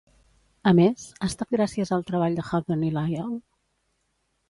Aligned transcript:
A 0.71 0.73
més, 0.79 1.03
ha 1.19 1.29
estat 1.33 1.53
gràcies 1.57 1.93
al 1.99 2.07
treball 2.09 2.41
de 2.41 2.49
Hutton 2.49 2.91
i 2.91 2.93
Lyell? 2.99 3.41